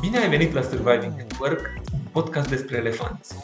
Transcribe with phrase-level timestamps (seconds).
[0.00, 3.34] Bine ai venit la Surviving at Work, un podcast despre elefanți.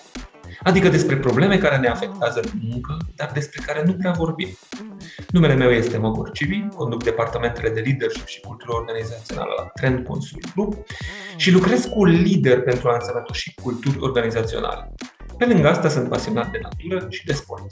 [0.62, 4.48] Adică despre probleme care ne afectează în muncă, dar despre care nu prea vorbim.
[5.30, 10.52] Numele meu este Mogor Civi, conduc departamentele de leadership și cultură organizațională la Trend Consult
[10.54, 10.74] Group
[11.36, 14.94] și lucrez cu lider pentru a însănătoși culturi organizaționale.
[15.38, 17.64] Pe lângă asta sunt pasionat de natură și de sport.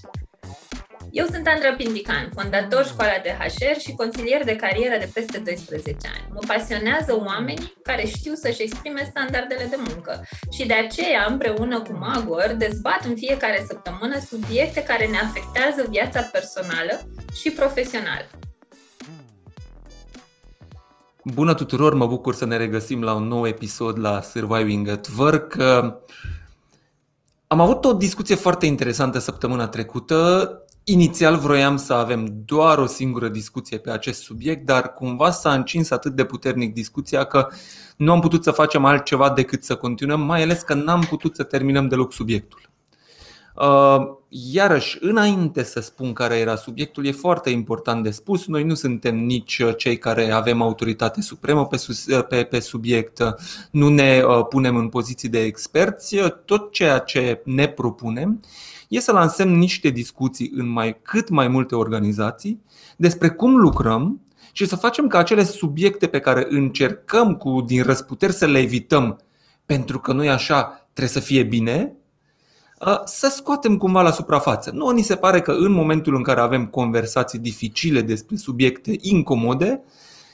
[1.13, 5.97] Eu sunt Andra Pindican, fondator școala de HR și consilier de carieră de peste 12
[6.15, 6.27] ani.
[6.33, 11.93] Mă pasionează oamenii care știu să-și exprime standardele de muncă și de aceea, împreună cu
[11.93, 17.09] Magor, dezbat în fiecare săptămână subiecte care ne afectează viața personală
[17.41, 18.29] și profesională.
[21.25, 25.56] Bună tuturor, mă bucur să ne regăsim la un nou episod la Surviving at Work.
[27.47, 30.55] Am avut o discuție foarte interesantă săptămâna trecută
[30.91, 35.91] Inițial vroiam să avem doar o singură discuție pe acest subiect, dar cumva s-a încins
[35.91, 37.48] atât de puternic discuția că
[37.97, 41.43] nu am putut să facem altceva decât să continuăm, mai ales că n-am putut să
[41.43, 42.61] terminăm deloc subiectul.
[43.55, 43.98] Uh,
[44.29, 48.47] iarăși, înainte să spun care era subiectul, e foarte important de spus.
[48.47, 51.77] Noi nu suntem nici cei care avem autoritate supremă pe,
[52.29, 53.23] pe, pe subiect,
[53.70, 56.17] nu ne uh, punem în poziții de experți.
[56.45, 58.41] Tot ceea ce ne propunem
[58.91, 62.62] e să lansăm niște discuții în mai cât mai multe organizații
[62.96, 64.20] despre cum lucrăm
[64.52, 69.20] și să facem ca acele subiecte pe care încercăm cu din răsputeri să le evităm
[69.66, 71.96] pentru că nu e așa, trebuie să fie bine,
[73.05, 74.70] să scoatem cumva la suprafață.
[74.74, 79.83] Nu ni se pare că în momentul în care avem conversații dificile despre subiecte incomode,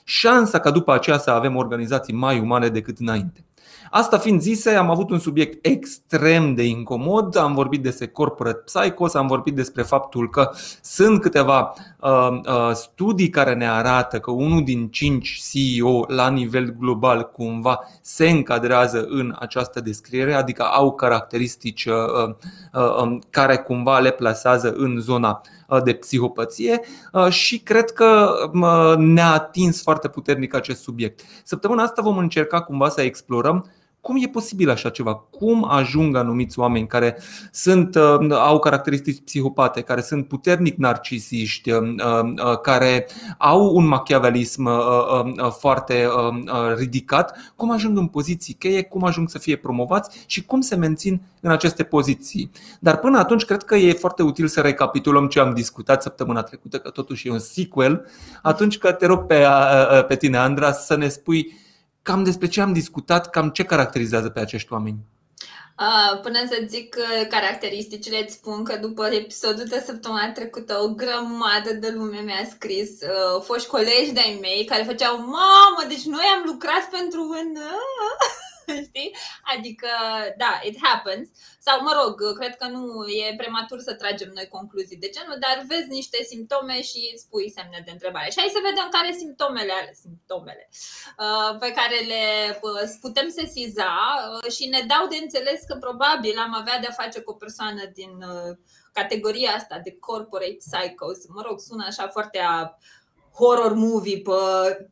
[0.04, 3.45] șansa ca după aceea să avem organizații mai umane decât înainte.
[3.90, 9.14] Asta fiind zise, am avut un subiect extrem de incomod, am vorbit despre corporate psychos,
[9.14, 10.50] am vorbit despre faptul că
[10.82, 16.74] sunt câteva uh, uh, studii care ne arată că unul din cinci CEO la nivel
[16.78, 22.34] global cumva se încadrează în această descriere, adică au caracteristici uh, uh,
[22.72, 26.80] uh, um, care cumva le plasează în zona uh, de psihopăție
[27.12, 28.34] uh, și cred că
[28.98, 31.20] ne-a atins foarte puternic acest subiect.
[31.44, 33.70] Săptămâna asta vom încerca cumva să explorăm
[34.06, 35.14] cum e posibil așa ceva?
[35.14, 37.18] Cum ajung anumiți oameni care
[37.52, 43.06] sunt, uh, au caracteristici psihopate, care sunt puternic narcisiști, uh, uh, care
[43.38, 44.70] au un machiavelism
[45.58, 46.08] foarte
[46.76, 51.20] ridicat, cum ajung în poziții cheie, cum ajung să fie promovați și cum se mențin
[51.40, 52.50] în aceste poziții.
[52.80, 56.78] Dar până atunci cred că e foarte util să recapitulăm ce am discutat săptămâna trecută,
[56.78, 58.06] că totuși e un sequel.
[58.42, 59.46] Atunci că te rog pe,
[60.08, 61.64] pe tine, Andra, să ne spui
[62.08, 64.98] cam despre ce am discutat, cam ce caracterizează pe acești oameni.
[65.80, 66.96] Uh, până să zic
[67.28, 72.90] caracteristicile, îți spun că după episodul de săptămâna trecută o grămadă de lume mi-a scris
[73.00, 77.50] uh, foști colegi de-ai mei care făceau Mamă, deci noi am lucrat pentru un...
[78.88, 79.16] știi?
[79.54, 79.88] Adică,
[80.36, 81.28] da, it happens.
[81.58, 85.64] Sau, mă rog, cred că nu e prematur să tragem noi concluzii de genul, dar
[85.68, 88.30] vezi niște simptome și îți spui semne de întrebare.
[88.30, 90.68] Și hai să vedem care simptomele ale simptomele
[91.24, 92.24] uh, pe care le
[92.62, 97.20] uh, putem sesiza uh, și ne dau de înțeles că probabil am avea de-a face
[97.20, 98.12] cu o persoană din
[98.92, 101.18] categoria asta de corporate psychos.
[101.28, 102.78] Mă rog, sună așa foarte a
[103.38, 104.40] horror movie pe,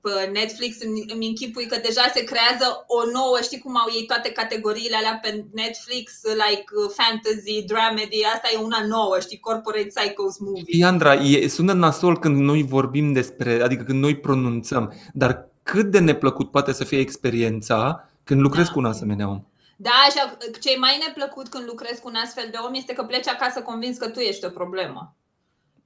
[0.05, 4.07] pe Netflix, îmi, îmi închipui că deja se creează o nouă, știi cum au ei
[4.07, 6.05] toate categoriile alea pe Netflix,
[6.45, 10.79] like uh, fantasy, dramedy, asta e una nouă, știi, corporate psychos movie.
[10.79, 15.99] Iandra, e, sună nasol când noi vorbim despre, adică când noi pronunțăm, dar cât de
[15.99, 18.73] neplăcut poate să fie experiența când lucrezi da.
[18.73, 19.43] cu un asemenea om?
[19.77, 23.03] Da, așa, ce e mai neplăcut când lucrezi cu un astfel de om este că
[23.03, 25.17] pleci acasă convins că tu ești o problemă.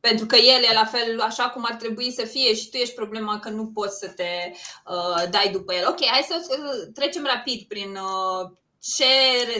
[0.00, 2.94] Pentru că el e la fel așa cum ar trebui să fie și tu ești
[2.94, 4.52] problema că nu poți să te
[4.86, 5.88] uh, dai după el.
[5.88, 6.34] Ok, hai să
[6.94, 8.50] trecem rapid prin uh,
[8.80, 9.04] ce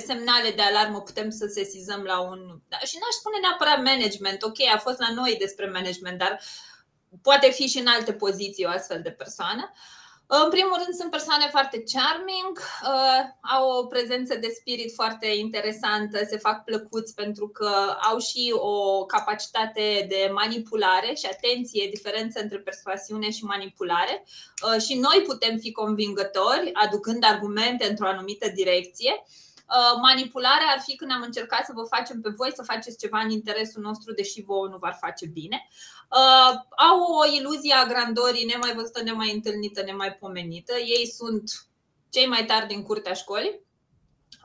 [0.06, 2.38] semnale de alarmă putem să sesizăm la un.
[2.69, 4.43] Da, și n-aș spune neapărat management.
[4.43, 6.41] Ok, a fost la noi despre management, dar
[7.22, 9.72] poate fi și în alte poziții o astfel de persoană.
[9.72, 9.97] Uh,
[10.30, 13.20] în primul rând, sunt persoane foarte charming, uh,
[13.56, 17.70] au o prezență de spirit foarte interesantă, se fac plăcuți pentru că
[18.10, 24.25] au și o capacitate de manipulare și atenție, diferență între persoasiune și manipulare.
[24.25, 29.22] Uh, și noi putem fi convingători, aducând argumente într-o anumită direcție.
[29.69, 33.19] Uh, manipularea ar fi când am încercat să vă facem pe voi să faceți ceva
[33.20, 35.69] în interesul nostru, deși vouă nu v-ar face bine.
[36.10, 40.75] Uh, au o iluzie a grandorii nemai văzută, nemai întâlnită, nemai pomenită.
[40.76, 41.66] Ei sunt
[42.10, 43.66] cei mai tari din curtea școlii.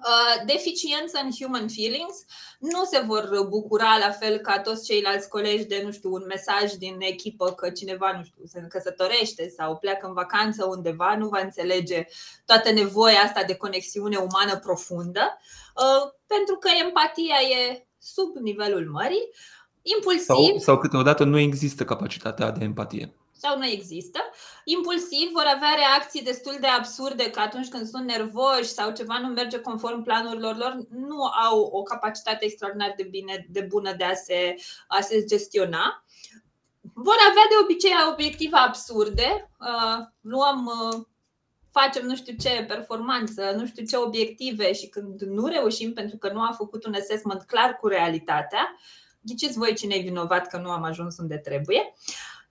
[0.06, 2.26] Uh, deficiență în human feelings
[2.60, 6.72] nu se vor bucura la fel ca toți ceilalți colegi de, nu știu, un mesaj
[6.72, 11.40] din echipă că cineva, nu știu, se căsătorește sau pleacă în vacanță undeva, nu va
[11.40, 12.06] înțelege
[12.46, 15.38] toată nevoia asta de conexiune umană profundă,
[15.76, 19.30] uh, pentru că empatia e sub nivelul mării,
[19.84, 20.26] impulsiv.
[20.26, 23.14] Sau, sau câteodată nu există capacitatea de empatie
[23.44, 24.20] sau nu există.
[24.64, 29.28] Impulsiv vor avea reacții destul de absurde că atunci când sunt nervoși sau ceva nu
[29.28, 34.14] merge conform planurilor lor, nu au o capacitate extraordinar de, bine, de bună de a
[34.14, 34.56] se,
[34.88, 36.06] a se gestiona.
[36.94, 39.50] Vor avea de obicei obiective absurde.
[39.60, 41.06] Uh, luăm uh,
[41.72, 46.32] facem nu știu ce performanță, nu știu ce obiective și când nu reușim pentru că
[46.32, 48.76] nu am făcut un assessment clar cu realitatea,
[49.26, 51.94] ghiciți voi cine e vinovat că nu am ajuns unde trebuie.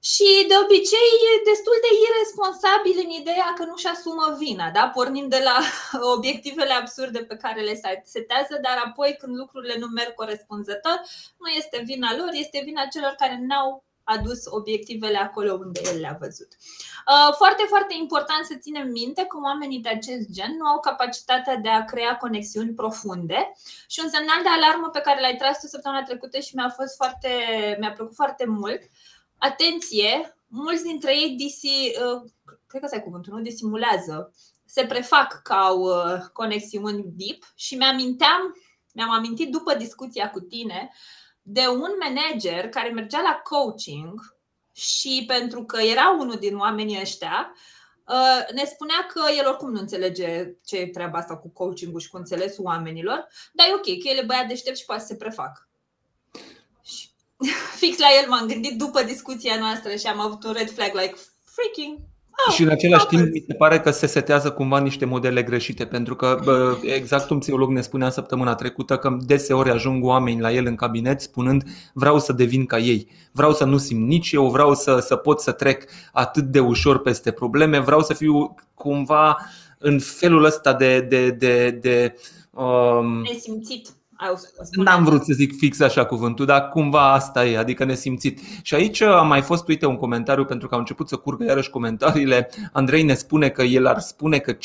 [0.05, 4.91] Și de obicei e destul de irresponsabil în ideea că nu-și asumă vina, da?
[4.95, 5.59] pornind de la
[6.17, 10.97] obiectivele absurde pe care le setează, dar apoi când lucrurile nu merg corespunzător,
[11.39, 16.17] nu este vina lor, este vina celor care n-au adus obiectivele acolo unde el le-a
[16.21, 16.49] văzut.
[17.07, 21.57] Uh, foarte, foarte important să ținem minte că oamenii de acest gen nu au capacitatea
[21.57, 23.53] de a crea conexiuni profunde
[23.89, 26.97] și un semnal de alarmă pe care l-ai tras tu săptămâna trecută și mi-a fost
[26.97, 27.29] foarte,
[27.81, 28.81] mi-a plăcut foarte mult.
[29.39, 32.31] Atenție, mulți dintre ei disi, uh,
[32.67, 33.41] cred că ăsta e cuvântul, nu?
[33.41, 34.33] Disimulează,
[34.65, 38.57] se prefac ca au uh, conexiuni deep și mi-aminteam,
[38.93, 40.91] mi-am amintit după discuția cu tine
[41.43, 44.37] de un manager care mergea la coaching
[44.73, 47.55] și pentru că era unul din oamenii ăștia,
[48.07, 52.09] uh, ne spunea că el oricum nu înțelege ce e treaba asta cu coaching-ul și
[52.09, 55.17] cu înțelesul oamenilor, dar e ok, că el e băiat deștept și poate să se
[55.17, 55.69] prefac.
[57.81, 61.17] fix la el m-am gândit după discuția noastră și am avut un red flag, like,
[61.45, 62.12] freaking Oh,
[62.51, 66.17] și în același timp mi se pare că se setează cumva niște modele greșite, pentru
[66.17, 66.41] că
[66.83, 71.21] exact un psiholog ne spunea săptămâna trecută că deseori ajung oameni la el în cabinet
[71.21, 71.63] spunând
[71.93, 75.41] vreau să devin ca ei, vreau să nu simt nici eu, vreau să, să pot
[75.41, 79.37] să trec atât de ușor peste probleme, vreau să fiu cumva
[79.79, 82.15] în felul ăsta de, de, de, de
[82.51, 83.89] um, nesimțit
[84.71, 88.41] N-am vrut să zic fix așa cuvântul, dar cumva asta e, adică nesimțit.
[88.63, 91.71] Și aici a mai fost, uite, un comentariu pentru că au început să curgă iarăși
[91.71, 92.51] comentariile.
[92.73, 94.57] Andrei ne spune că el ar spune că 50-80%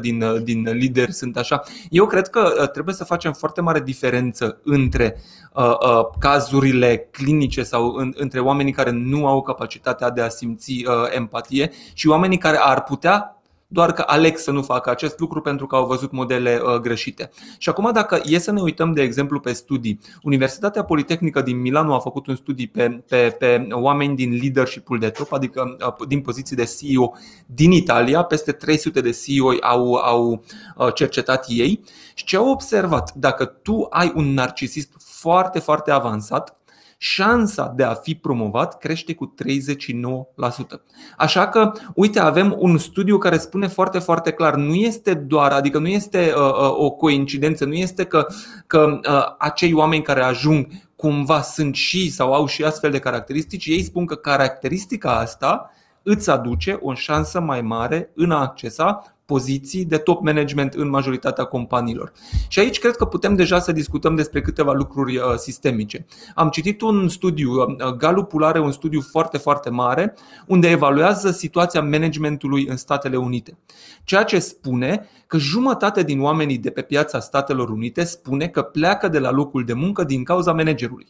[0.00, 1.62] din, din lideri sunt așa.
[1.90, 5.16] Eu cred că uh, trebuie să facem foarte mare diferență între
[5.52, 10.72] uh, uh, cazurile clinice sau în, între oamenii care nu au capacitatea de a simți
[10.72, 13.37] uh, empatie și oamenii care ar putea
[13.70, 17.30] doar că aleg să nu facă acest lucru pentru că au văzut modele uh, greșite.
[17.58, 21.94] Și acum, dacă e să ne uităm, de exemplu, pe studii, Universitatea Politehnică din Milano
[21.94, 26.20] a făcut un studiu pe, pe, pe oameni din leadership-ul de top, adică uh, din
[26.20, 27.12] poziții de CEO
[27.46, 30.44] din Italia, peste 300 de CEO au, au
[30.76, 31.80] uh, cercetat ei.
[32.14, 36.58] Și ce au observat, dacă tu ai un narcisist foarte, foarte avansat,
[37.00, 40.80] șansa de a fi promovat crește cu 39%.
[41.16, 45.78] Așa că, uite, avem un studiu care spune foarte, foarte clar, nu este doar, adică
[45.78, 48.26] nu este uh, uh, o coincidență, nu este că,
[48.66, 50.66] că uh, acei oameni care ajung
[50.96, 55.70] cumva sunt și sau au și astfel de caracteristici, ei spun că caracteristica asta
[56.02, 61.44] îți aduce o șansă mai mare în a accesa poziții de top management în majoritatea
[61.44, 62.12] companiilor.
[62.48, 66.06] Și aici cred că putem deja să discutăm despre câteva lucruri uh, sistemice.
[66.34, 70.14] Am citit un studiu, uh, Galupul are un studiu foarte, foarte mare,
[70.46, 73.58] unde evaluează situația managementului în Statele Unite.
[74.04, 79.08] Ceea ce spune că jumătate din oamenii de pe piața Statelor Unite spune că pleacă
[79.08, 81.06] de la locul de muncă din cauza managerului.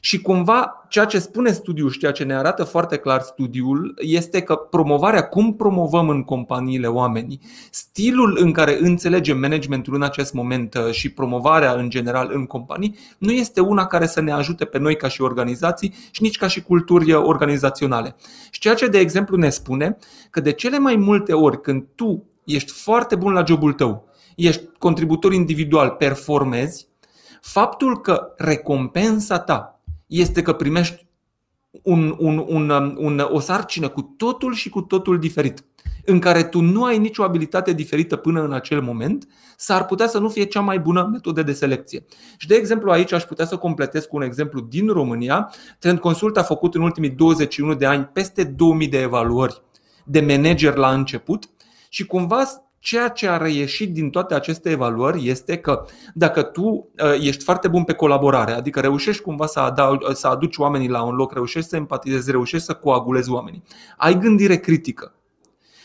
[0.00, 4.42] Și cumva ceea ce spune studiul și ceea ce ne arată foarte clar studiul este
[4.42, 7.40] că promovarea, cum promovăm în companiile oamenii,
[7.70, 12.96] stilul în care înțelegem managementul în acest moment uh, și promovarea în general în companii,
[13.18, 16.46] nu este una care să ne ajute pe noi ca și organizații și nici ca
[16.46, 18.16] și culturi uh, organizaționale.
[18.50, 19.96] Și ceea ce, de exemplu, ne spune
[20.30, 24.64] că de cele mai multe ori când tu ești foarte bun la jobul tău, ești
[24.78, 26.88] contributor individual, performezi,
[27.40, 29.77] faptul că recompensa ta
[30.08, 31.06] este că primești
[31.82, 35.64] un, un, un, un, o sarcină cu totul și cu totul diferit,
[36.04, 40.18] în care tu nu ai nicio abilitate diferită până în acel moment, s-ar putea să
[40.18, 42.04] nu fie cea mai bună metodă de selecție.
[42.36, 45.52] Și de exemplu aici aș putea să completez cu un exemplu din România.
[45.78, 49.62] Trend Consult a făcut în ultimii 21 de ani peste 2000 de evaluări
[50.04, 51.50] de manager la început
[51.88, 52.44] și cumva
[52.80, 57.68] Ceea ce a reieșit din toate aceste evaluări este că dacă tu uh, ești foarte
[57.68, 61.68] bun pe colaborare, adică reușești cumva să, adau, să aduci oamenii la un loc, reușești
[61.68, 63.62] să empatizezi, reușești să coagulezi oamenii,
[63.96, 65.12] ai gândire critică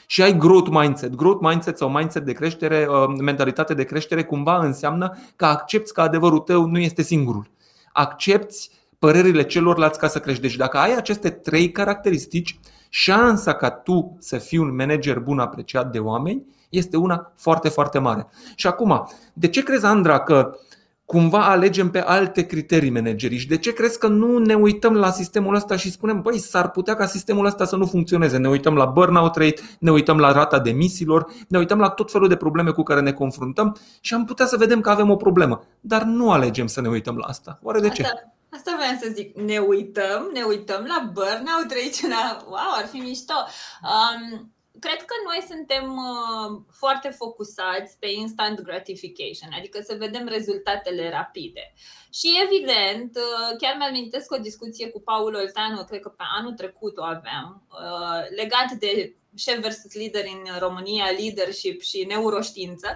[0.06, 1.16] și ai growth mindset.
[1.16, 6.02] Growth mindset sau mindset de creștere, uh, mentalitate de creștere, cumva înseamnă că accepti că
[6.02, 7.52] adevărul tău nu este singurul.
[7.94, 8.70] Accepti
[9.00, 10.42] părerile celorlalți ca să crești.
[10.42, 12.60] Deci dacă ai aceste trei caracteristici,
[12.90, 18.00] șansa ca tu să fii un manager bun apreciat de oameni este una foarte, foarte
[18.00, 18.28] mare.
[18.56, 20.58] Și acum, de ce crezi, Andra, că
[21.06, 25.12] cumva alegem pe alte criterii managerii și de ce crezi că nu ne uităm la
[25.12, 28.38] sistemul ăsta și spunem, băi, s-ar putea ca sistemul ăsta să nu funcționeze.
[28.38, 32.28] Ne uităm la burnout rate, ne uităm la rata demisiilor, ne uităm la tot felul
[32.28, 35.64] de probleme cu care ne confruntăm și am putea să vedem că avem o problemă.
[35.80, 37.60] Dar nu alegem să ne uităm la asta.
[37.62, 38.04] Oare de ce?
[38.04, 39.38] Asta, asta vreau să zic.
[39.38, 42.44] Ne uităm, ne uităm la burnout rate, la...
[42.46, 43.34] wow, ar fi mișto.
[43.82, 44.53] Um,
[44.86, 51.74] cred că noi suntem uh, foarte focusați pe instant gratification, adică să vedem rezultatele rapide.
[52.20, 56.54] Și evident, uh, chiar mi-am amintesc o discuție cu Paul Olteanu, cred că pe anul
[56.54, 62.90] trecut o aveam, uh, legat de șef versus lider în România, leadership și neuroștiință.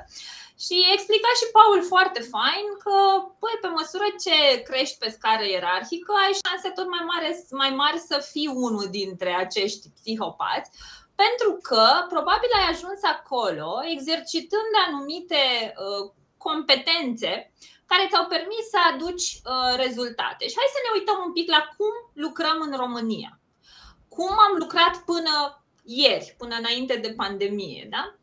[0.66, 2.96] Și explica și Paul foarte fain că,
[3.42, 8.00] păi, pe măsură ce crești pe scară ierarhică, ai șanse tot mai mari, mai mari
[8.10, 10.70] să fii unul dintre acești psihopați,
[11.22, 11.84] pentru că
[12.14, 15.44] probabil ai ajuns acolo exercitând anumite
[15.74, 17.32] uh, competențe
[17.86, 20.44] care ți-au permis să aduci uh, rezultate.
[20.48, 21.94] Și hai să ne uităm un pic la cum
[22.24, 23.40] lucrăm în România.
[24.16, 28.16] Cum am lucrat până ieri, până înainte de pandemie, da?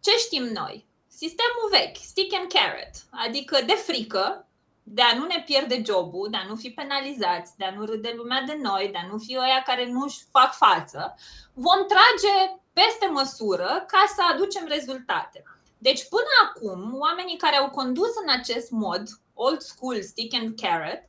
[0.00, 0.86] Ce știm noi?
[1.08, 4.48] Sistemul vechi, stick and carrot, adică de frică,
[4.88, 8.12] de a nu ne pierde jobul, de a nu fi penalizați, de a nu râde
[8.16, 11.14] lumea de noi, de a nu fi oia care nu își fac față,
[11.54, 15.42] vom trage peste măsură ca să aducem rezultate.
[15.78, 19.02] Deci până acum, oamenii care au condus în acest mod,
[19.34, 21.02] old school stick and carrot,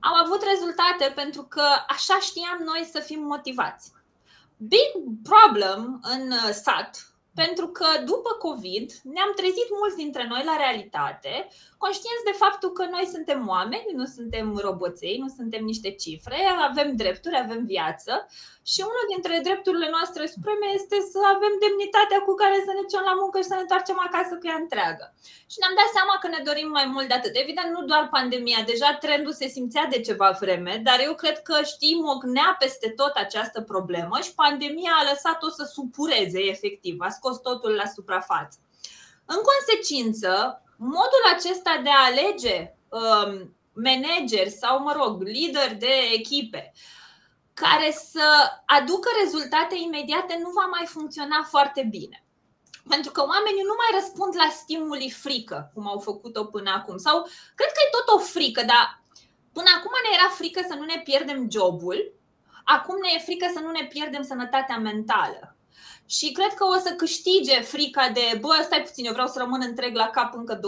[0.00, 3.92] au avut rezultate pentru că așa știam noi să fim motivați.
[4.56, 4.90] Big
[5.22, 11.48] problem în sat pentru că după COVID ne-am trezit mulți dintre noi la realitate,
[11.84, 16.88] conștienți de faptul că noi suntem oameni, nu suntem roboței, nu suntem niște cifre, avem
[17.02, 18.12] drepturi, avem viață
[18.70, 23.04] și unul dintre drepturile noastre supreme este să avem demnitatea cu care să ne ducem
[23.10, 25.04] la muncă și să ne întoarcem acasă cu ea întreagă.
[25.52, 27.34] Și ne-am dat seama că ne dorim mai mult de atât.
[27.44, 31.56] Evident, nu doar pandemia, deja trendul se simțea de ceva vreme, dar eu cred că
[31.72, 37.36] știi, mognea peste tot această problemă și pandemia a lăsat-o să supureze efectiv, a scos
[37.48, 38.56] totul la suprafață.
[39.34, 46.72] În consecință, modul acesta de a alege um, manageri sau, mă rog, lideri de echipe
[47.54, 48.26] care să
[48.66, 52.24] aducă rezultate imediate nu va mai funcționa foarte bine.
[52.88, 56.96] Pentru că oamenii nu mai răspund la stimuli frică, cum au făcut-o până acum.
[56.98, 57.22] Sau
[57.54, 59.02] cred că e tot o frică, dar
[59.52, 62.12] până acum ne era frică să nu ne pierdem jobul,
[62.64, 65.55] acum ne e frică să nu ne pierdem sănătatea mentală.
[66.06, 69.62] Și cred că o să câștige frica de, bă, stai puțin, eu vreau să rămân
[69.64, 70.60] întreg la cap încă 20-30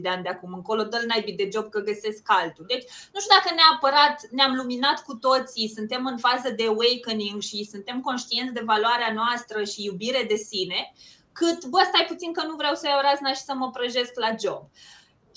[0.00, 2.64] de ani de acum încolo, dă-l naibii de job că găsesc altul.
[2.68, 7.68] Deci, nu știu dacă neapărat ne-am luminat cu toții, suntem în fază de awakening și
[7.70, 10.92] suntem conștienți de valoarea noastră și iubire de sine,
[11.32, 14.34] cât, bă, stai puțin că nu vreau să iau razna și să mă prăjesc la
[14.42, 14.62] job.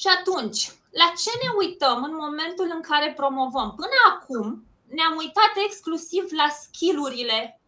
[0.01, 0.61] Și atunci,
[1.01, 3.69] la ce ne uităm în momentul în care promovăm?
[3.81, 7.60] Până acum ne-am uitat exclusiv la skillurile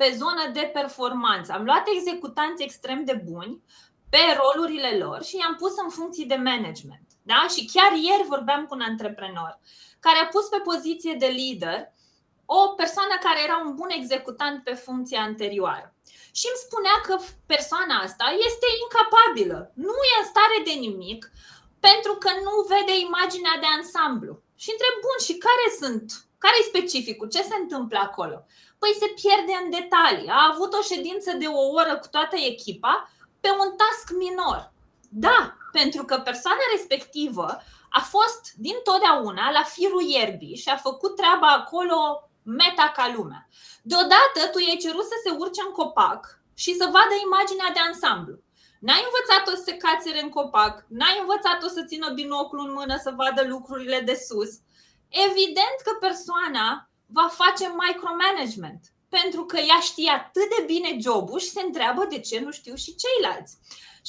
[0.00, 1.52] pe zonă de performanță.
[1.52, 3.62] Am luat executanți extrem de buni
[4.12, 7.06] pe rolurile lor și i-am pus în funcții de management.
[7.30, 7.40] Da?
[7.54, 9.52] Și chiar ieri vorbeam cu un antreprenor
[10.04, 11.80] care a pus pe poziție de lider
[12.58, 15.88] o persoană care era un bun executant pe funcția anterioară.
[16.38, 17.14] Și îmi spunea că
[17.52, 21.20] persoana asta este incapabilă, nu e în stare de nimic
[21.88, 24.32] pentru că nu vede imaginea de ansamblu.
[24.62, 26.06] Și întreb, bun, și care sunt?
[26.42, 27.28] Care e specificul?
[27.28, 28.36] Ce se întâmplă acolo?
[28.78, 30.28] Păi se pierde în detalii.
[30.38, 32.94] A avut o ședință de o oră cu toată echipa
[33.42, 34.72] pe un task minor.
[35.26, 37.46] Da, pentru că persoana respectivă
[37.98, 41.98] a fost din totdeauna la firul ierbii și a făcut treaba acolo
[42.42, 43.48] meta ca lumea.
[43.82, 46.20] Deodată tu i-ai cerut să se urce în copac
[46.54, 48.36] și să vadă imaginea de ansamblu.
[48.86, 53.10] N-ai învățat-o să se cațere în copac, n-ai învățat-o să țină binoclul în mână să
[53.16, 54.50] vadă lucrurile de sus.
[55.10, 58.82] Evident că persoana va face micromanagement.
[59.08, 62.74] Pentru că ea știe atât de bine jobul și se întreabă de ce nu știu
[62.74, 63.58] și ceilalți.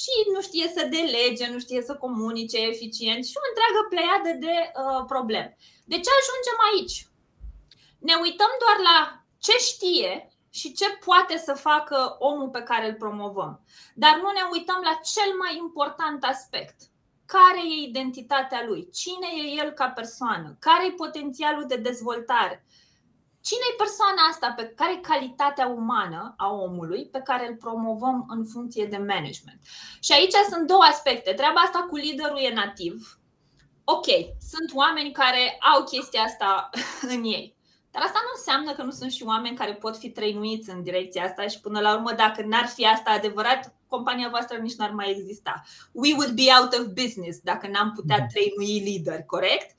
[0.01, 4.55] Și nu știe să delege, nu știe să comunice eficient și o întreagă pleiadă de
[4.71, 5.57] uh, probleme.
[5.85, 6.97] De ce ajungem aici?
[7.99, 12.95] Ne uităm doar la ce știe și ce poate să facă omul pe care îl
[12.95, 13.65] promovăm.
[13.95, 16.75] Dar nu ne uităm la cel mai important aspect.
[17.35, 18.89] Care e identitatea lui?
[18.91, 20.57] Cine e el ca persoană?
[20.59, 22.65] Care e potențialul de dezvoltare?
[23.41, 28.25] Cine e persoana asta pe care e calitatea umană a omului pe care îl promovăm
[28.29, 29.59] în funcție de management?
[29.99, 31.33] Și aici sunt două aspecte.
[31.33, 33.19] Treaba asta cu liderul e nativ.
[33.83, 34.07] Ok,
[34.49, 36.69] sunt oameni care au chestia asta
[37.15, 37.55] în ei.
[37.91, 41.23] Dar asta nu înseamnă că nu sunt și oameni care pot fi trăinuiți în direcția
[41.23, 45.09] asta și până la urmă, dacă n-ar fi asta adevărat, compania voastră nici n-ar mai
[45.09, 45.63] exista.
[45.91, 48.27] We would be out of business dacă n-am putea mhm.
[48.27, 49.75] trăinui lideri, corect?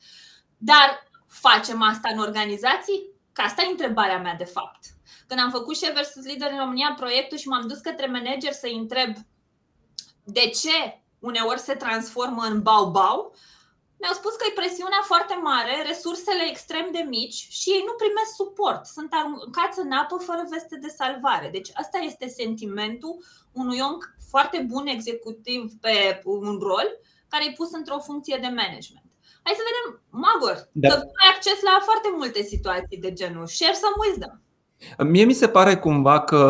[0.56, 0.88] Dar
[1.26, 3.10] facem asta în organizații?
[3.32, 4.80] Că asta e întrebarea mea de fapt.
[5.26, 8.68] Când am făcut și versus lider în România proiectul și m-am dus către manager să
[8.72, 9.16] întreb
[10.24, 13.34] de ce uneori se transformă în bau-bau,
[14.02, 18.32] mi-au spus că e presiunea foarte mare, resursele extrem de mici și ei nu primesc
[18.42, 18.82] suport.
[18.96, 21.48] Sunt aruncați în apă fără veste de salvare.
[21.56, 23.14] Deci asta este sentimentul
[23.62, 23.96] unui om
[24.32, 25.94] foarte bun executiv pe
[26.24, 26.88] un rol
[27.32, 29.06] care e pus într-o funcție de management.
[29.46, 29.86] Hai să vedem,
[30.24, 30.88] Magor, da.
[30.88, 33.46] că ai acces la foarte multe situații de genul.
[33.46, 34.34] Share some wisdom.
[35.12, 36.42] Mie mi se pare cumva că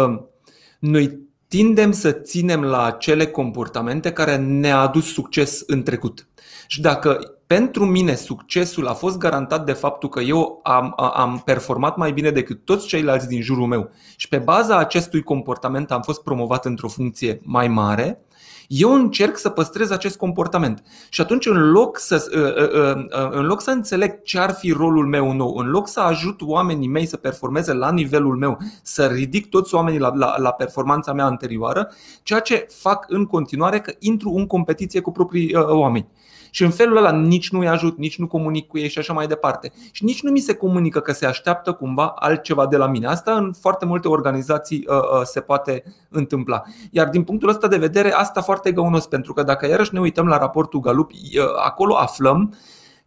[0.79, 1.05] noi
[1.49, 6.27] tindem să ținem la acele comportamente care ne-a adus succes în trecut.
[6.67, 11.97] Și dacă pentru mine succesul a fost garantat de faptul că eu am, am performat
[11.97, 16.23] mai bine decât toți ceilalți din jurul meu și pe baza acestui comportament am fost
[16.23, 18.21] promovat într-o funcție mai mare,
[18.67, 20.83] eu încerc să păstrez acest comportament.
[21.09, 24.71] Și atunci, în loc să, ă, ă, ă, în loc să înțeleg ce ar fi
[24.71, 29.07] rolul meu nou, în loc să ajut oamenii mei să performeze la nivelul meu, să
[29.07, 31.93] ridic toți oamenii la, la, la performanța mea anterioară,
[32.23, 36.09] ceea ce fac în continuare că intru în competiție cu proprii uh, oameni.
[36.55, 39.27] Și în felul ăla nici nu-i ajut, nici nu comunic cu ei și așa mai
[39.27, 39.73] departe.
[39.93, 43.07] Și nici nu mi se comunică că se așteaptă cumva altceva de la mine.
[43.07, 46.63] Asta în foarte multe organizații uh, uh, se poate întâmpla.
[46.91, 50.27] Iar din punctul ăsta de vedere, asta foarte găunos, pentru că dacă iarăși ne uităm
[50.27, 51.19] la raportul Galup, uh,
[51.65, 52.55] acolo aflăm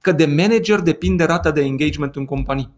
[0.02, 2.74] că de manager depinde rata de engagement în companii.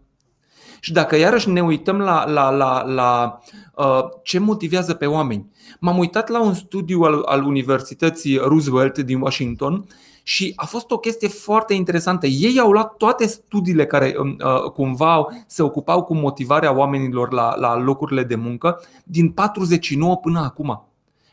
[0.80, 3.40] Și dacă iarăși ne uităm la, la, la, la
[3.74, 9.20] uh, ce motivează pe oameni, m-am uitat la un studiu al, al Universității Roosevelt din
[9.20, 9.86] Washington
[10.28, 12.26] și a fost o chestie foarte interesantă.
[12.26, 17.54] Ei au luat toate studiile care um, uh, cumva se ocupau cu motivarea oamenilor la,
[17.56, 20.88] la locurile de muncă din 49 până acum.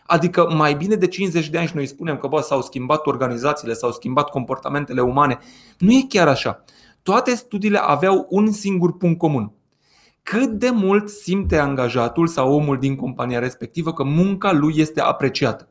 [0.06, 3.74] Adică mai bine de 50 de ani și noi spunem că bă, s-au schimbat organizațiile,
[3.74, 5.40] s-au schimbat comportamentele umane.
[5.78, 6.64] Nu e chiar așa.
[7.04, 9.52] Toate studiile aveau un singur punct comun.
[10.24, 15.70] Cât de mult simte angajatul sau omul din compania respectivă că munca lui este apreciată.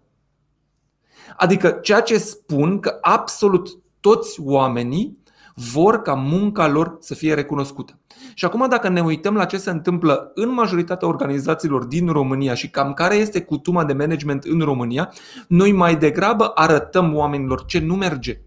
[1.36, 3.68] Adică ceea ce spun că absolut
[4.00, 5.22] toți oamenii
[5.54, 7.98] vor ca munca lor să fie recunoscută.
[8.34, 12.70] Și acum dacă ne uităm la ce se întâmplă în majoritatea organizațiilor din România și
[12.70, 15.12] cam care este cutuma de management în România,
[15.48, 18.40] noi mai degrabă arătăm oamenilor ce nu merge.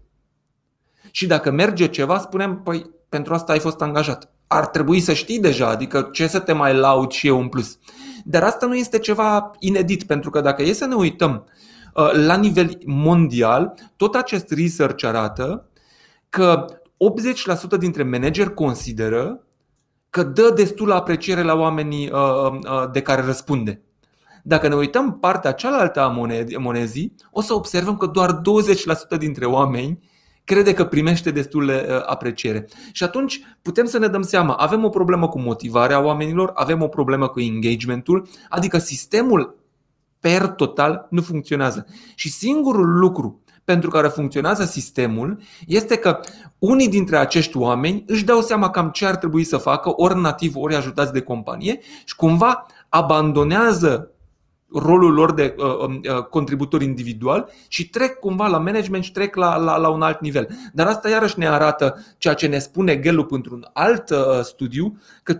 [1.10, 4.32] Și dacă merge ceva, spunem, păi pentru asta ai fost angajat.
[4.46, 7.78] Ar trebui să știi deja, adică ce să te mai laud și eu în plus.
[8.24, 11.57] Dar asta nu este ceva inedit, pentru că dacă e să ne uităm Uh,
[12.12, 15.68] la nivel mondial, tot acest research arată
[16.28, 16.64] că
[17.76, 19.42] 80% dintre manageri consideră
[20.10, 23.82] că dă destul apreciere la oamenii uh, uh, de care răspunde.
[24.42, 26.26] Dacă ne uităm partea cealaltă a
[26.58, 28.40] monezii, o să observăm că doar
[29.16, 29.98] 20% dintre oameni
[30.44, 32.68] crede că primește destul de apreciere.
[32.92, 36.88] Și atunci putem să ne dăm seama, avem o problemă cu motivarea oamenilor, avem o
[36.88, 39.58] problemă cu engagementul, adică sistemul
[40.20, 41.86] per total nu funcționează.
[42.14, 46.20] Și singurul lucru pentru care funcționează sistemul este că
[46.58, 50.56] unii dintre acești oameni își dau seama cam ce ar trebui să facă, ori nativ,
[50.56, 54.10] ori ajutați de companie și cumva abandonează
[54.72, 59.34] rolul lor de uh, um, uh, contributor individual și trec cumva la management și trec
[59.34, 60.48] la, la, la un alt nivel.
[60.72, 65.34] Dar asta iarăși ne arată ceea ce ne spune Gallup într-un alt uh, studiu, că
[65.34, 65.36] 15%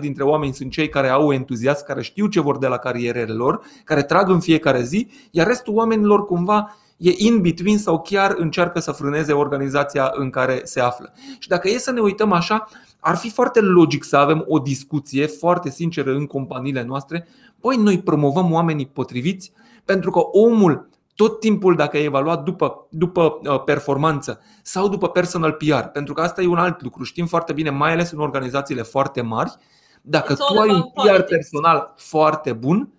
[0.00, 3.60] dintre oameni sunt cei care au entuziasm, care știu ce vor de la carierele lor,
[3.84, 8.80] care trag în fiecare zi, iar restul oamenilor cumva e in between sau chiar încearcă
[8.80, 11.12] să frâneze organizația în care se află.
[11.38, 12.68] Și dacă e să ne uităm așa,
[13.04, 17.26] ar fi foarte logic să avem o discuție foarte sinceră în companiile noastre.
[17.60, 19.52] Păi noi promovăm oamenii potriviți
[19.84, 25.52] pentru că omul tot timpul dacă e evaluat după, după uh, performanță sau după personal
[25.52, 27.04] PR, pentru că asta e un alt lucru.
[27.04, 29.56] Știm foarte bine, mai ales în organizațiile foarte mari,
[30.02, 32.92] dacă tu ai un PR personal foarte bun,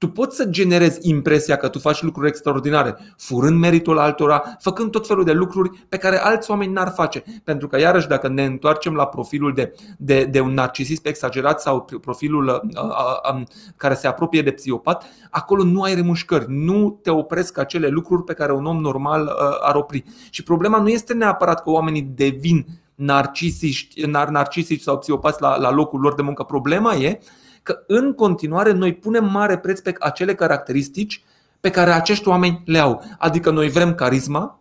[0.00, 5.06] tu poți să generezi impresia că tu faci lucruri extraordinare, furând meritul altora, făcând tot
[5.06, 7.24] felul de lucruri pe care alți oameni n-ar face.
[7.44, 11.86] Pentru că, iarăși, dacă ne întoarcem la profilul de, de, de un narcisist exagerat sau
[12.00, 13.42] profilul uh, uh, uh,
[13.76, 18.34] care se apropie de psihopat, acolo nu ai remușcări, nu te opresc acele lucruri pe
[18.34, 20.04] care un om normal uh, ar opri.
[20.30, 25.70] Și problema nu este neapărat că oamenii devin narcisiști, nar, narcisiști sau psihopați la, la
[25.70, 26.42] locul lor de muncă.
[26.42, 27.20] Problema e
[27.62, 31.22] că în continuare noi punem mare preț pe acele caracteristici
[31.60, 33.02] pe care acești oameni le au.
[33.18, 34.60] Adică noi vrem carisma,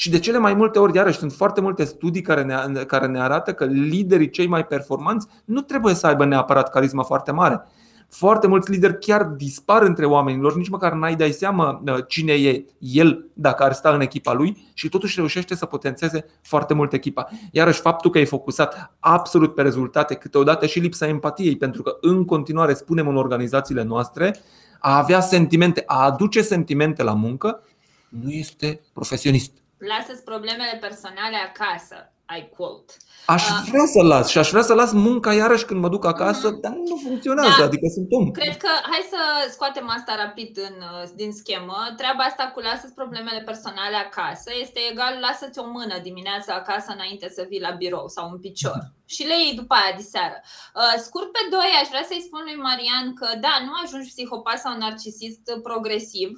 [0.00, 3.20] și de cele mai multe ori, iarăși, sunt foarte multe studii care ne, care ne
[3.20, 7.66] arată că liderii cei mai performanți nu trebuie să aibă neapărat carisma foarte mare.
[8.10, 12.64] Foarte mulți lideri chiar dispar între oamenilor, nici măcar n-ai dai seama uh, cine e
[12.78, 17.28] el dacă ar sta în echipa lui și totuși reușește să potențeze foarte mult echipa.
[17.52, 22.24] Iarăși faptul că e focusat absolut pe rezultate, câteodată și lipsa empatiei, pentru că în
[22.24, 24.36] continuare spunem în organizațiile noastre,
[24.78, 27.62] a avea sentimente, a aduce sentimente la muncă,
[28.08, 32.92] nu este profesionist lasă-ți problemele personale acasă, I quote.
[33.26, 36.04] Aș uh, vrea să las și aș vrea să las munca iarăși când mă duc
[36.04, 36.60] acasă, uh-huh.
[36.60, 37.64] dar nu funcționează, da.
[37.64, 38.30] adică sunt om.
[38.30, 39.20] Cred că hai să
[39.54, 40.76] scoatem asta rapid în,
[41.14, 41.76] din schemă.
[41.96, 47.28] Treaba asta cu lasă-ți problemele personale acasă este egal lasă-ți o mână dimineața acasă înainte
[47.36, 48.98] să vii la birou sau un picior uh-huh.
[49.14, 50.36] și le iei după aia diseară.
[50.42, 54.58] Uh, scurt pe doi, aș vrea să-i spun lui Marian că da, nu ajungi psihopat
[54.64, 56.30] sau narcisist progresiv.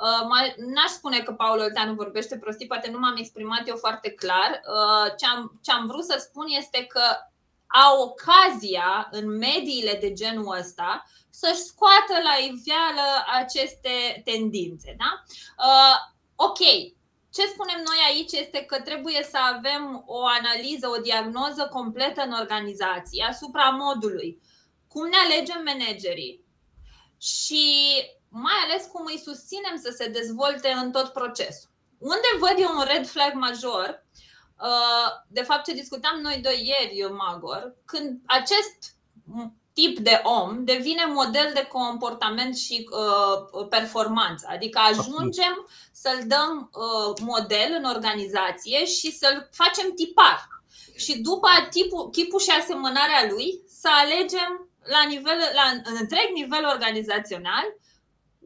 [0.00, 4.50] Uh, n-aș spune că Paul Olteanu vorbește prostii, poate nu m-am exprimat eu foarte clar.
[4.50, 7.02] Uh, ce am, ce am vrut să spun este că
[7.86, 14.96] au ocazia în mediile de genul ăsta să-și scoată la iveală aceste tendințe.
[14.98, 15.24] Da?
[15.58, 15.96] Uh,
[16.36, 16.58] ok,
[17.32, 22.32] ce spunem noi aici este că trebuie să avem o analiză, o diagnoză completă în
[22.32, 24.40] organizație asupra modului
[24.94, 26.44] cum ne alegem managerii
[27.18, 27.66] și
[28.34, 31.70] mai ales cum îi susținem să se dezvolte în tot procesul.
[31.98, 34.06] Unde văd eu un red flag major,
[34.60, 38.96] uh, de fapt ce discutam noi doi ieri, Magor, când acest
[39.72, 44.46] tip de om devine model de comportament și uh, performanță.
[44.50, 50.48] Adică ajungem să-l dăm uh, model în organizație și să-l facem tipar.
[50.96, 56.64] Și după tipul, chipul și asemănarea lui, să alegem la, nivel, la în întreg nivel
[56.64, 57.64] organizațional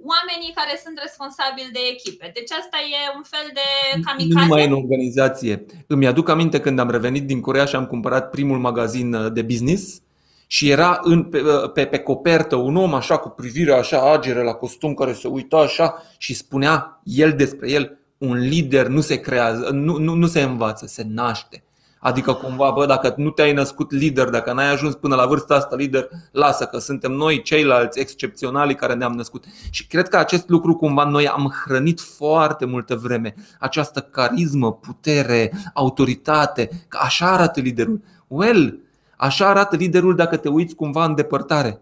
[0.02, 2.30] oamenii care sunt responsabili de echipe.
[2.34, 3.68] Deci asta e un fel de
[4.06, 4.34] kamikaze.
[4.34, 5.64] Nu numai în organizație.
[5.86, 9.42] Îmi aduc aminte când am revenit din Corea și am cumpărat primul magazin uh, de
[9.42, 10.02] business
[10.46, 14.42] și era în, pe, uh, pe, pe copertă un om așa cu privire așa agere
[14.42, 19.20] la costum care se uita așa și spunea el despre el un lider nu se
[19.20, 21.62] creează, nu, nu, nu se învață, se naște.
[22.00, 25.76] Adică cumva, bă, dacă nu te-ai născut lider, dacă n-ai ajuns până la vârsta asta
[25.76, 29.44] lider, lasă că suntem noi ceilalți excepționali care ne-am născut.
[29.70, 33.34] Și cred că acest lucru cumva noi am hrănit foarte multă vreme.
[33.58, 38.00] Această carismă, putere, autoritate, că așa arată liderul.
[38.26, 38.78] Well,
[39.16, 41.80] așa arată liderul dacă te uiți cumva în depărtare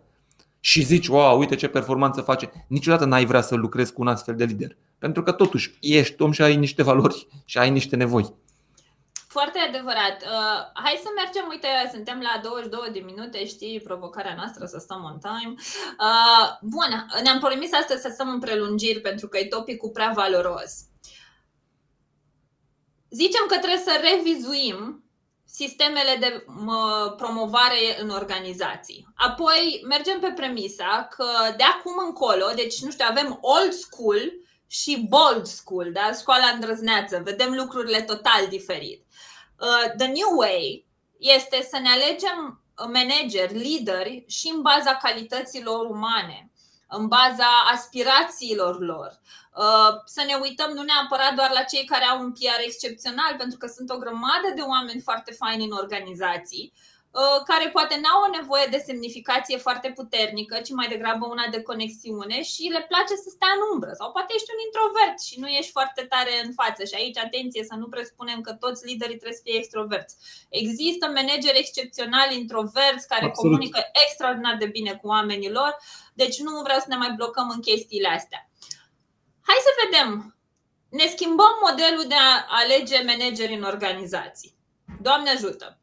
[0.61, 4.35] și zici, wow, uite ce performanță face, niciodată n-ai vrea să lucrezi cu un astfel
[4.35, 4.77] de lider.
[4.99, 8.35] Pentru că totuși ești om și ai niște valori și ai niște nevoi.
[9.39, 10.23] Foarte adevărat.
[10.23, 15.05] Uh, hai să mergem, uite, suntem la 22 de minute, știi, provocarea noastră să stăm
[15.05, 15.55] on time.
[16.01, 20.73] Uh, bun, ne-am promis astăzi să stăm în prelungiri pentru că e topicul prea valoros.
[23.11, 25.05] Zicem că trebuie să revizuim
[25.45, 26.45] sistemele de
[27.17, 29.07] promovare în organizații.
[29.15, 34.33] Apoi mergem pe premisa că de acum încolo, deci nu știu, avem old school
[34.67, 36.13] și bold school, da?
[36.13, 39.05] școala îndrăzneață, vedem lucrurile total diferit.
[39.61, 40.87] Uh, the new way
[41.19, 42.61] este să ne alegem
[42.93, 46.51] manageri, lideri și în baza calităților umane,
[46.89, 49.21] în baza aspirațiilor lor.
[49.57, 53.59] Uh, să ne uităm nu neapărat doar la cei care au un PR excepțional, pentru
[53.59, 56.96] că sunt o grămadă de oameni foarte faini în organizații, Uh,
[57.51, 62.43] care poate n-au o nevoie de semnificație foarte puternică, ci mai degrabă una de conexiune
[62.43, 63.93] și le place să stea în umbră.
[64.01, 66.85] Sau poate ești un introvert și nu ești foarte tare în față.
[66.85, 70.15] Și aici, atenție, să nu presupunem că toți liderii trebuie să fie extroverți.
[70.49, 73.37] Există manageri excepționali introverți care Absolut.
[73.37, 75.77] comunică extraordinar de bine cu oamenii lor,
[76.15, 78.41] deci nu vreau să ne mai blocăm în chestiile astea.
[79.49, 80.09] Hai să vedem.
[80.89, 84.55] Ne schimbăm modelul de a alege manageri în organizații.
[85.01, 85.81] Doamne ajută!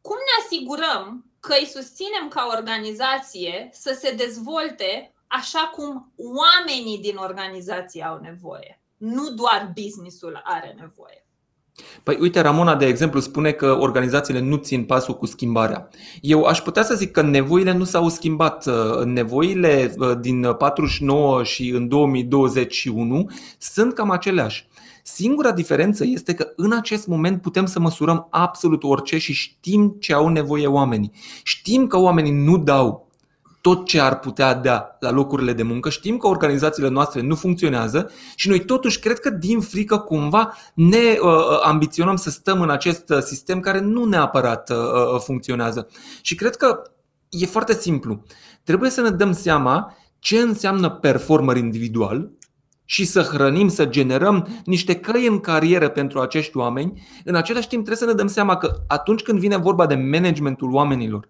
[0.00, 7.16] Cum ne asigurăm că îi susținem ca organizație să se dezvolte așa cum oamenii din
[7.16, 11.22] organizație au nevoie, nu doar businessul are nevoie.
[12.02, 15.88] Păi uite, Ramona, de exemplu, spune că organizațiile nu țin pasul cu schimbarea.
[16.20, 18.68] Eu aș putea să zic că nevoile nu s-au schimbat.
[19.04, 24.68] Nevoile uh, din 49 și în 2021 sunt cam aceleași.
[25.14, 30.14] Singura diferență este că în acest moment putem să măsurăm absolut orice și știm ce
[30.14, 31.12] au nevoie oamenii.
[31.42, 33.08] Știm că oamenii nu dau
[33.60, 38.10] tot ce ar putea da la locurile de muncă, știm că organizațiile noastre nu funcționează
[38.34, 42.70] și noi totuși cred că din frică cumva ne uh, uh ambiționăm să stăm în
[42.70, 45.88] acest uh, sistem care nu neapărat uh, uh, funcționează.
[46.22, 46.82] Și cred că
[47.28, 48.22] e foarte simplu.
[48.62, 52.30] Trebuie să ne dăm seama ce înseamnă performer individual
[52.90, 57.84] și să hrănim, să generăm niște căi în carieră pentru acești oameni, în același timp
[57.84, 61.28] trebuie să ne dăm seama că atunci când vine vorba de managementul oamenilor,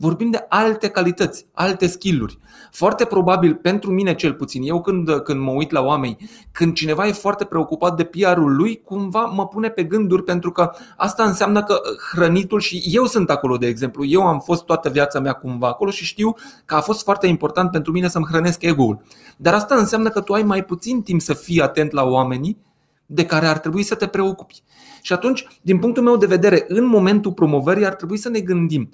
[0.00, 2.38] vorbim de alte calități, alte skill-uri.
[2.70, 6.16] Foarte probabil, pentru mine cel puțin, eu când, când mă uit la oameni,
[6.52, 10.70] când cineva e foarte preocupat de PR-ul lui, cumva mă pune pe gânduri pentru că
[10.96, 11.80] asta înseamnă că
[12.12, 15.90] hrănitul și eu sunt acolo, de exemplu, eu am fost toată viața mea cumva acolo
[15.90, 16.34] și știu
[16.64, 19.02] că a fost foarte important pentru mine să-mi hrănesc ego-ul.
[19.36, 22.58] Dar asta înseamnă că tu ai mai puțin timp să fii atent la oamenii
[23.06, 24.62] de care ar trebui să te preocupi.
[25.02, 28.90] Și atunci, din punctul meu de vedere, în momentul promovării ar trebui să ne gândim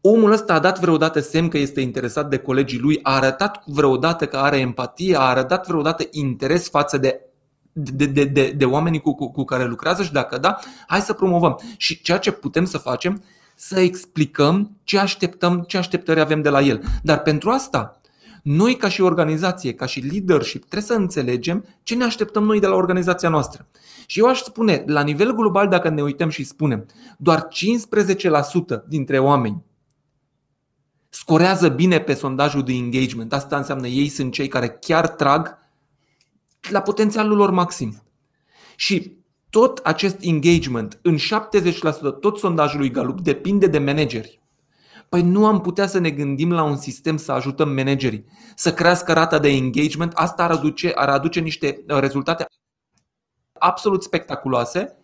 [0.00, 4.26] Omul ăsta a dat vreodată semn că este interesat de colegii lui, a arătat vreodată
[4.26, 7.20] că are empatie, a arătat vreodată interes față de
[7.72, 11.12] de, de, de, de oamenii cu, cu, cu care lucrează și dacă da, hai să
[11.12, 11.60] promovăm.
[11.76, 13.22] Și ceea ce putem să facem,
[13.54, 16.82] să explicăm ce așteptăm, ce așteptări avem de la el.
[17.02, 18.00] Dar pentru asta,
[18.42, 22.66] noi ca și organizație, ca și leadership, trebuie să înțelegem ce ne așteptăm noi de
[22.66, 23.66] la organizația noastră.
[24.06, 26.86] Și eu aș spune, la nivel global, dacă ne uităm și spunem,
[27.18, 27.48] doar 15%
[28.88, 29.62] dintre oameni
[31.22, 33.32] scorează bine pe sondajul de engagement.
[33.32, 35.58] Asta înseamnă ei sunt cei care chiar trag
[36.70, 38.02] la potențialul lor maxim.
[38.76, 39.16] Și
[39.50, 41.20] tot acest engagement, în 70%
[42.20, 44.40] tot sondajul lui Galup, depinde de manageri.
[45.08, 49.12] Păi nu am putea să ne gândim la un sistem să ajutăm managerii să crească
[49.12, 50.12] rata de engagement.
[50.12, 52.46] Asta ar aduce, ar aduce niște rezultate
[53.52, 54.96] absolut spectaculoase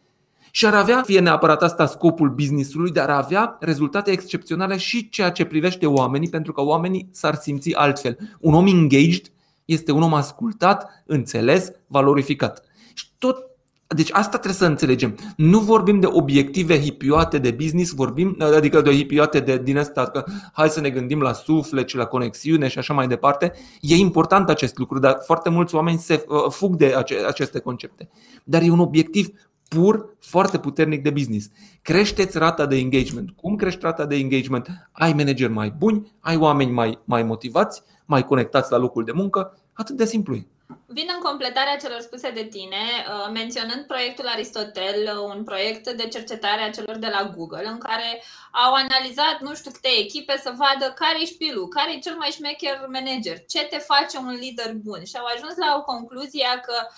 [0.51, 5.31] și ar avea, fie neapărat asta scopul businessului, dar ar avea rezultate excepționale și ceea
[5.31, 8.19] ce privește oamenii, pentru că oamenii s-ar simți altfel.
[8.41, 9.33] Un om engaged
[9.65, 12.63] este un om ascultat, înțeles, valorificat.
[12.95, 13.49] Și tot
[13.95, 15.19] deci asta trebuie să înțelegem.
[15.37, 20.25] Nu vorbim de obiective hipioate de business, vorbim, adică de hipioate de, din asta, că
[20.53, 23.53] hai să ne gândim la suflet și la conexiune și așa mai departe.
[23.81, 26.95] E important acest lucru, dar foarte mulți oameni se uh, fug de
[27.27, 28.09] aceste concepte.
[28.45, 29.29] Dar e un obiectiv
[29.69, 31.51] pur, foarte puternic de business.
[31.83, 33.31] Creșteți rata de engagement.
[33.31, 34.69] Cum crești rata de engagement?
[34.93, 39.59] Ai manageri mai buni, ai oameni mai, mai motivați, mai conectați la locul de muncă.
[39.73, 40.47] Atât de simplu e.
[40.87, 46.07] Vin în completarea celor spuse de tine, uh, menționând proiectul Aristotel, uh, un proiect de
[46.09, 48.23] cercetare a celor de la Google, în care
[48.65, 52.31] au analizat nu știu câte echipe să vadă care e șpilul, care e cel mai
[52.37, 56.77] șmecher manager, ce te face un lider bun și au ajuns la o concluzie că
[56.83, 56.91] uh,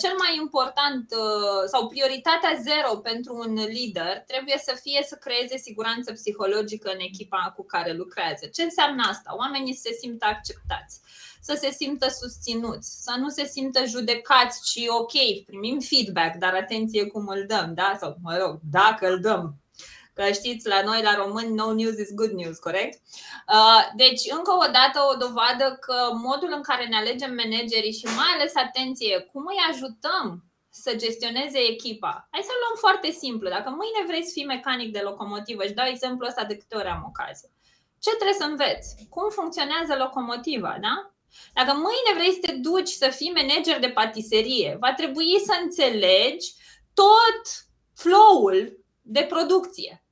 [0.00, 1.14] cel mai important
[1.66, 7.52] sau prioritatea zero pentru un lider trebuie să fie să creeze siguranță psihologică în echipa
[7.56, 8.46] cu care lucrează.
[8.46, 9.36] Ce înseamnă asta?
[9.36, 11.00] Oamenii se simt acceptați
[11.40, 17.06] să se simtă susținuți, să nu se simtă judecați, ci ok, primim feedback, dar atenție
[17.06, 17.96] cum îl dăm, da?
[18.00, 19.54] Sau, mă rog, dacă îl dăm.
[20.18, 22.94] Că știți, la noi, la români, no news is good news, corect?
[23.56, 28.04] Uh, deci, încă o dată, o dovadă că modul în care ne alegem managerii și
[28.04, 32.28] mai ales atenție, cum îi ajutăm să gestioneze echipa.
[32.30, 33.48] Hai să luăm foarte simplu.
[33.48, 36.88] Dacă mâine vreți să fii mecanic de locomotivă, și dau exemplu ăsta de câte ori
[36.88, 37.50] am ocazie.
[38.04, 38.88] Ce trebuie să înveți?
[39.14, 40.94] Cum funcționează locomotiva, da?
[41.58, 46.46] Dacă mâine vrei să te duci să fii manager de patiserie, va trebui să înțelegi
[46.94, 47.42] tot
[47.94, 48.60] flow-ul
[49.02, 50.02] de producție.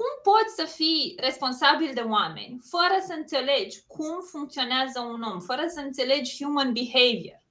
[0.00, 5.64] Cum poți să fii responsabil de oameni fără să înțelegi cum funcționează un om, fără
[5.74, 7.42] să înțelegi human behavior?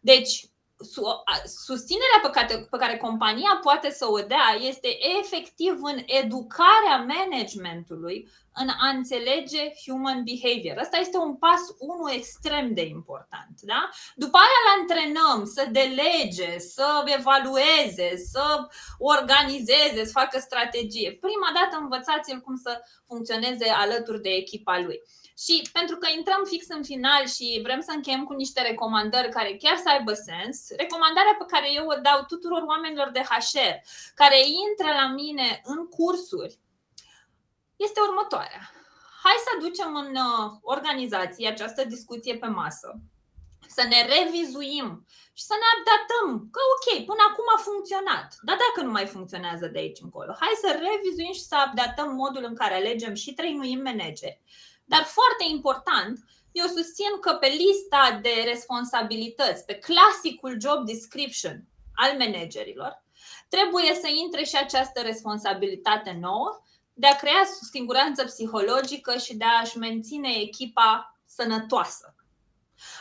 [0.00, 0.46] Deci,
[1.64, 4.88] susținerea pe care, pe care compania poate să o dea este
[5.20, 8.28] efectiv în educarea managementului
[8.60, 10.76] în a înțelege human behavior.
[10.78, 13.54] Asta este un pas unul extrem de important.
[13.60, 13.88] Da?
[14.14, 16.88] După aia îl antrenăm să delege, să
[17.18, 21.18] evalueze, să organizeze, să facă strategie.
[21.20, 24.98] Prima dată învățați-l cum să funcționeze alături de echipa lui.
[25.44, 29.56] Și pentru că intrăm fix în final și vrem să încheiem cu niște recomandări care
[29.62, 33.72] chiar să aibă sens, recomandarea pe care eu o dau tuturor oamenilor de HR
[34.14, 36.58] care intră la mine în cursuri
[37.76, 38.62] este următoarea.
[39.24, 42.88] Hai să aducem în uh, organizație această discuție pe masă,
[43.76, 45.06] să ne revizuim
[45.38, 46.28] și să ne adaptăm.
[46.54, 50.62] Că ok, până acum a funcționat, dar dacă nu mai funcționează de aici încolo, hai
[50.64, 54.40] să revizuim și să adaptăm modul în care alegem și trăinuim manageri
[54.86, 56.18] dar foarte important,
[56.52, 63.04] eu susțin că pe lista de responsabilități, pe clasicul job description al managerilor,
[63.48, 66.60] trebuie să intre și această responsabilitate nouă
[66.98, 72.14] de a crea siguranță psihologică și de a-și menține echipa sănătoasă.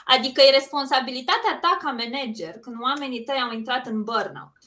[0.05, 4.58] Adică e responsabilitatea ta ca manager când oamenii tăi au intrat în burnout.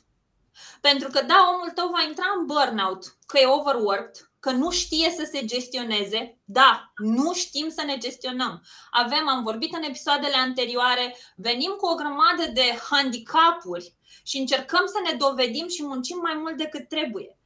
[0.80, 5.10] Pentru că da, omul tău va intra în burnout, că e overworked, că nu știe
[5.10, 6.38] să se gestioneze.
[6.44, 8.62] Da, nu știm să ne gestionăm.
[8.90, 15.00] Avem, am vorbit în episoadele anterioare, venim cu o grămadă de handicapuri și încercăm să
[15.10, 17.37] ne dovedim și muncim mai mult decât trebuie.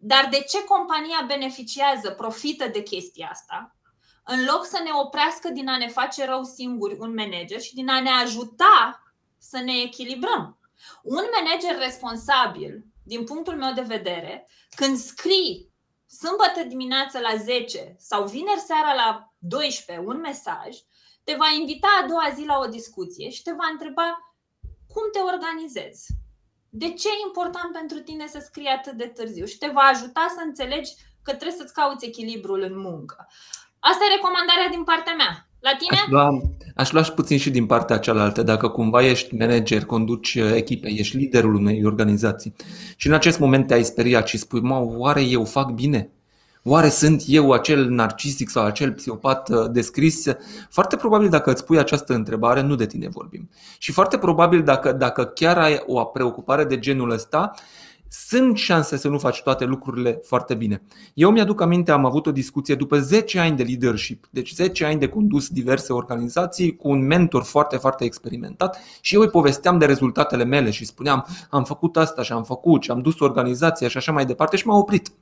[0.00, 3.76] Dar de ce compania beneficiază, profită de chestia asta?
[4.24, 7.88] În loc să ne oprească din a ne face rău singuri un manager și din
[7.88, 9.02] a ne ajuta
[9.38, 10.58] să ne echilibrăm.
[11.02, 15.72] Un manager responsabil, din punctul meu de vedere, când scrii
[16.06, 20.76] sâmbătă dimineața la 10 sau vineri seara la 12 un mesaj,
[21.24, 24.34] te va invita a doua zi la o discuție și te va întreba
[24.92, 26.06] cum te organizezi.
[26.70, 29.44] De ce e important pentru tine să scrii atât de târziu?
[29.44, 30.90] Și te va ajuta să înțelegi
[31.22, 33.28] că trebuie să-ți cauți echilibrul în muncă.
[33.78, 35.48] Asta e recomandarea din partea mea.
[35.60, 35.98] La tine?
[36.00, 36.28] Aș lua,
[36.76, 38.42] aș lua și puțin și din partea cealaltă.
[38.42, 42.54] Dacă cumva ești manager, conduci uh, echipe, ești liderul unei organizații
[42.96, 46.10] și în acest moment te-ai speriat și spui, mă, oare eu fac bine?
[46.70, 50.24] Oare sunt eu acel narcisic sau acel psihopat uh, descris?
[50.70, 53.48] Foarte probabil dacă îți pui această întrebare, nu de tine vorbim.
[53.78, 57.52] Și foarte probabil dacă, dacă chiar ai o preocupare de genul ăsta,
[58.08, 60.82] sunt șanse să nu faci toate lucrurile foarte bine.
[61.14, 64.98] Eu mi-aduc aminte, am avut o discuție după 10 ani de leadership, deci 10 ani
[64.98, 69.86] de condus diverse organizații cu un mentor foarte, foarte experimentat și eu îi povesteam de
[69.86, 73.96] rezultatele mele și spuneam am făcut asta și am făcut și am dus organizația și
[73.96, 75.12] așa mai departe și m-a oprit.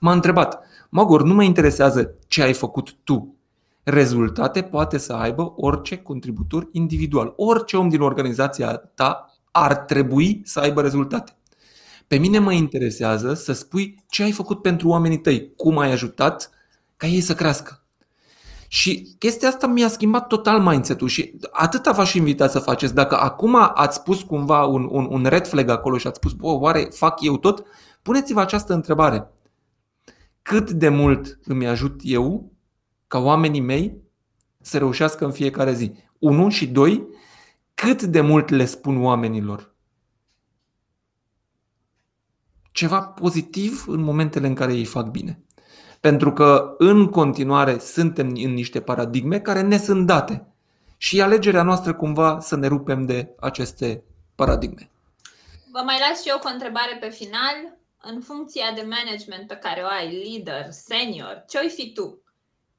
[0.00, 3.36] M-a întrebat, Magor, nu mă interesează ce ai făcut tu.
[3.82, 7.32] Rezultate poate să aibă orice contributor individual.
[7.36, 11.36] Orice om din organizația ta ar trebui să aibă rezultate.
[12.06, 16.50] Pe mine mă interesează să spui ce ai făcut pentru oamenii tăi, cum ai ajutat
[16.96, 17.84] ca ei să crească.
[18.68, 22.94] Și chestia asta mi-a schimbat total mindset-ul și atâta v-aș invita să faceți.
[22.94, 26.46] Dacă acum ați spus cumva un, un, un red flag acolo și ați spus, bă,
[26.46, 27.64] oare fac eu tot?
[28.02, 29.33] Puneți-vă această întrebare.
[30.44, 32.52] Cât de mult îmi ajut eu
[33.06, 34.02] ca oamenii mei
[34.60, 35.92] să reușească în fiecare zi?
[36.18, 37.06] Unu și doi,
[37.74, 39.74] cât de mult le spun oamenilor
[42.74, 45.38] ceva pozitiv în momentele în care ei fac bine.
[46.00, 50.46] Pentru că în continuare suntem în niște paradigme care ne sunt date.
[50.96, 54.02] Și alegerea noastră cumva să ne rupem de aceste
[54.34, 54.90] paradigme.
[55.72, 57.78] Vă mai las și eu cu o întrebare pe final.
[58.06, 62.22] În funcția de management pe care o ai, leader, senior, ce-oi fi tu?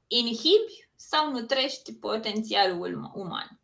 [0.06, 3.60] Inhibi sau nutrești potențialul uman?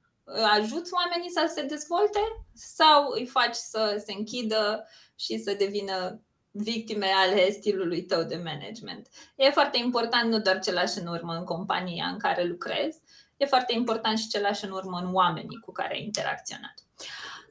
[0.53, 2.20] Ajuți oamenii să se dezvolte
[2.55, 9.09] sau îi faci să se închidă și să devină victime ale stilului tău de management.
[9.37, 12.98] E foarte important nu doar ce lași în urmă în compania în care lucrezi,
[13.37, 16.75] e foarte important și ce lași în urmă în oamenii cu care ai interacționat.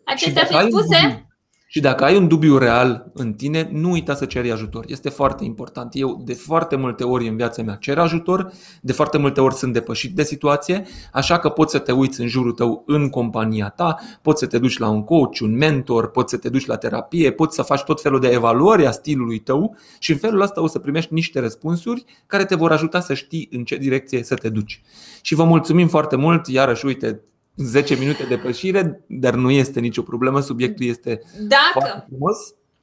[0.05, 1.30] Acestea fiind spuse,
[1.73, 4.85] și dacă ai un dubiu real în tine, nu uita să ceri ajutor.
[4.87, 5.91] Este foarte important.
[5.93, 9.73] Eu de foarte multe ori în viața mea cer ajutor, de foarte multe ori sunt
[9.73, 13.95] depășit de situație, așa că poți să te uiți în jurul tău în compania ta,
[14.21, 17.31] poți să te duci la un coach, un mentor, poți să te duci la terapie,
[17.31, 20.67] poți să faci tot felul de evaluări a stilului tău și în felul ăsta o
[20.67, 24.49] să primești niște răspunsuri care te vor ajuta să știi în ce direcție să te
[24.49, 24.81] duci.
[25.21, 27.21] Și vă mulțumim foarte mult, iarăși uite,
[27.55, 32.37] 10 minute de pășire, dar nu este nicio problemă, subiectul este dacă, foarte frumos.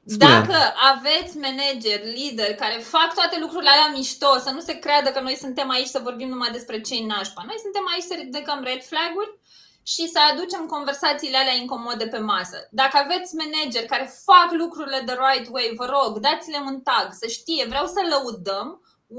[0.05, 0.29] Spune.
[0.29, 0.57] Dacă
[0.91, 5.35] aveți manager, lider care fac toate lucrurile alea mișto, să nu se creadă că noi
[5.43, 7.43] suntem aici să vorbim numai despre ce nașpa.
[7.45, 9.31] Noi suntem aici să ridicăm red flag-uri
[9.93, 12.57] și să aducem conversațiile alea incomode pe masă.
[12.81, 17.27] Dacă aveți manager care fac lucrurile the right way, vă rog, dați-le un tag, să
[17.37, 18.67] știe, vreau să lăudăm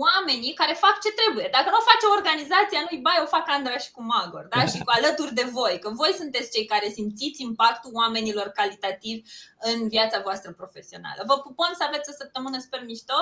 [0.05, 1.48] oamenii care fac ce trebuie.
[1.53, 4.66] Dacă nu o face organizația, nu-i bai, o fac Andra și cu Magor, da?
[4.66, 9.16] și cu alături de voi, că voi sunteți cei care simțiți impactul oamenilor calitativ
[9.61, 11.20] în viața voastră profesională.
[11.26, 13.20] Vă pupăm să aveți o săptămână super mișto.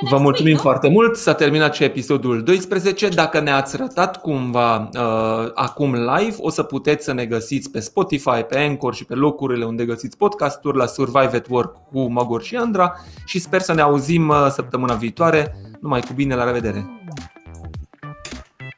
[0.00, 1.16] Vă mulțumim week, foarte mult.
[1.16, 3.08] S-a terminat și episodul 12.
[3.08, 8.42] Dacă ne-ați rătat cumva uh, acum live, o să puteți să ne găsiți pe Spotify,
[8.48, 12.56] pe Anchor și pe locurile unde găsiți podcasturi la Survive at Work cu Magor și
[12.56, 12.94] Andra
[13.24, 15.56] și sper să ne auzim uh, săptămâna viitoare.
[15.80, 16.86] Numai cu bine, la revedere!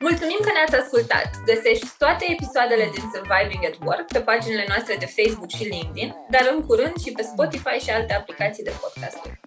[0.00, 1.30] Mulțumim că ne-ați ascultat!
[1.50, 6.44] Găsești toate episoadele din Surviving at Work pe paginile noastre de Facebook și LinkedIn, dar
[6.54, 9.45] în curând și pe Spotify și alte aplicații de podcasturi.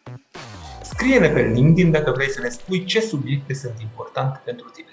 [1.00, 4.88] Scrie-ne pe LinkedIn dacă vrei să ne spui ce subiecte sunt importante pentru tine.